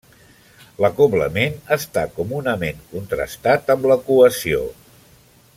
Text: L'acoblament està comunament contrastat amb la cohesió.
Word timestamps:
L'acoblament 0.85 1.59
està 1.77 2.05
comunament 2.17 2.81
contrastat 2.97 3.73
amb 3.77 3.89
la 3.93 4.03
cohesió. 4.09 4.67